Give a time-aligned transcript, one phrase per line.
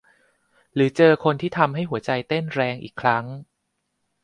[0.73, 3.25] หรือเจอคนที่ทำให้หัวใจเต้นแรงอีกครั้ง